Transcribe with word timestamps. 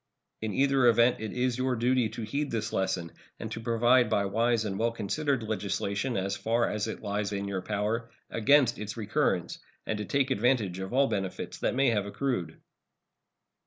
In 0.41 0.51
either 0.55 0.87
event 0.87 1.17
it 1.19 1.31
is 1.31 1.59
your 1.59 1.75
duty 1.75 2.09
to 2.09 2.23
heed 2.23 2.49
the 2.49 2.67
lesson 2.75 3.11
and 3.39 3.51
to 3.51 3.59
provide 3.59 4.09
by 4.09 4.25
wise 4.25 4.65
and 4.65 4.79
well 4.79 4.89
considered 4.89 5.43
legislation, 5.43 6.17
as 6.17 6.35
far 6.35 6.67
as 6.67 6.87
it 6.87 7.03
lies 7.03 7.31
in 7.31 7.47
your 7.47 7.61
power, 7.61 8.09
against 8.31 8.79
its 8.79 8.97
recurrence, 8.97 9.59
and 9.85 9.99
to 9.99 10.05
take 10.05 10.31
advantage 10.31 10.79
of 10.79 10.91
all 10.91 11.05
benefits 11.05 11.59
that 11.59 11.75
may 11.75 11.91
have 11.91 12.07
accrued. 12.07 12.59